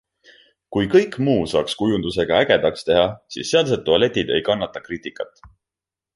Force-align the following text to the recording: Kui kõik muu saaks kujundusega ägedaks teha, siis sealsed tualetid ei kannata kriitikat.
Kui 0.75 0.85
kõik 0.93 1.17
muu 1.27 1.43
saaks 1.51 1.77
kujundusega 1.81 2.39
ägedaks 2.45 2.87
teha, 2.89 3.05
siis 3.35 3.53
sealsed 3.55 3.85
tualetid 3.91 4.35
ei 4.39 4.47
kannata 4.49 4.83
kriitikat. 4.89 5.47